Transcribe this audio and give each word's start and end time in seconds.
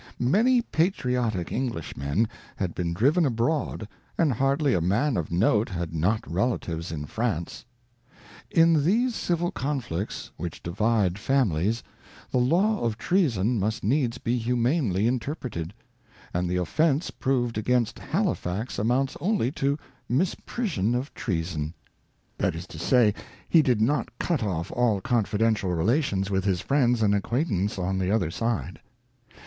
Many 0.17 0.63
patriotic 0.63 1.51
Englishmen 1.51 2.27
had 2.55 2.73
been 2.73 2.91
driven 2.91 3.23
abroad, 3.23 3.87
and 4.17 4.33
hardly 4.33 4.73
a 4.73 4.81
man 4.81 5.15
of 5.15 5.29
note 5.31 5.69
had 5.69 5.93
not 5.93 6.25
relatives 6.27 6.91
in 6.91 7.05
France. 7.05 7.65
In 8.49 8.83
these 8.83 9.13
civil 9.13 9.51
conflicts, 9.51 10.31
which 10.37 10.63
divide 10.63 11.19
families, 11.19 11.83
the 12.31 12.39
law 12.39 12.79
of 12.81 12.97
treason 12.97 13.59
must 13.59 13.83
needs 13.83 14.17
be 14.17 14.39
humanely 14.39 15.05
interpreted; 15.05 15.71
and 16.33 16.49
the 16.49 16.57
offence 16.57 17.11
proved 17.11 17.55
against 17.55 17.99
Halifax 17.99 18.79
amounts 18.79 19.15
only 19.21 19.51
to 19.51 19.77
mis 20.09 20.33
prision 20.47 20.95
of 20.95 21.13
treason; 21.13 21.75
that 22.39 22.55
is 22.55 22.65
to 22.65 22.79
say, 22.79 23.13
he 23.47 23.61
did 23.61 23.81
not 23.81 24.09
cut 24.17 24.41
off 24.41 24.71
all 24.71 24.99
confidential 24.99 25.71
relations 25.75 26.31
with 26.31 26.43
his 26.43 26.59
friends 26.59 27.03
and 27.03 27.13
acquaintance 27.13 27.77
on 27.77 27.99
the 27.99 28.09
other 28.09 28.31
side. 28.31 28.79